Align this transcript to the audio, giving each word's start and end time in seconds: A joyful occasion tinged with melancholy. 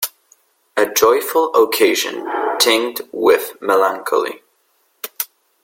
A 0.75 0.87
joyful 0.91 1.53
occasion 1.53 2.25
tinged 2.59 3.01
with 3.11 3.61
melancholy. 3.61 4.41